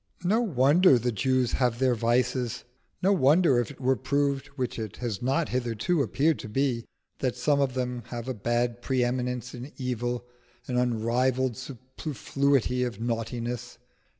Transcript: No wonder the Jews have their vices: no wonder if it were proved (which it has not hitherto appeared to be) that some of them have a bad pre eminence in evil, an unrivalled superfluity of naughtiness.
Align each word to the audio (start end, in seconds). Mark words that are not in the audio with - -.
No 0.23 0.41
wonder 0.41 0.97
the 0.97 1.11
Jews 1.11 1.51
have 1.51 1.77
their 1.77 1.93
vices: 1.93 2.63
no 3.03 3.13
wonder 3.13 3.59
if 3.59 3.69
it 3.69 3.79
were 3.79 3.95
proved 3.95 4.47
(which 4.55 4.79
it 4.79 4.97
has 4.97 5.21
not 5.21 5.49
hitherto 5.49 6.01
appeared 6.01 6.39
to 6.39 6.49
be) 6.49 6.85
that 7.19 7.35
some 7.35 7.61
of 7.61 7.75
them 7.75 8.01
have 8.07 8.27
a 8.27 8.33
bad 8.33 8.81
pre 8.81 9.03
eminence 9.03 9.53
in 9.53 9.71
evil, 9.77 10.25
an 10.67 10.75
unrivalled 10.75 11.55
superfluity 11.55 12.83
of 12.83 12.99
naughtiness. 12.99 13.77